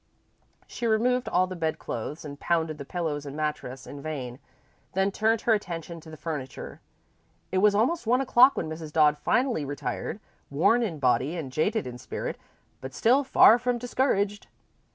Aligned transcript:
She 0.65 0.87
removed 0.87 1.29
all 1.29 1.45
the 1.45 1.55
bedclothes 1.55 2.25
and 2.25 2.39
pounded 2.39 2.79
the 2.79 2.85
pillows 2.85 3.23
and 3.27 3.35
mattress 3.37 3.85
in 3.85 4.01
vain, 4.01 4.39
then 4.93 5.11
turned 5.11 5.41
her 5.41 5.53
attention 5.53 5.99
to 6.01 6.09
the 6.09 6.17
furniture. 6.17 6.81
It 7.51 7.59
was 7.59 7.75
almost 7.75 8.07
one 8.07 8.19
o'clock 8.19 8.57
when 8.57 8.67
Mrs. 8.67 8.91
Dodd 8.91 9.15
finally 9.15 9.63
retired, 9.63 10.19
worn 10.49 10.81
in 10.81 10.97
body 10.97 11.37
and 11.37 11.51
jaded 11.51 11.85
in 11.85 11.99
spirit, 11.99 12.39
but 12.81 12.95
still 12.95 13.23
far 13.23 13.59
from 13.59 13.77
discouraged. 13.77 14.47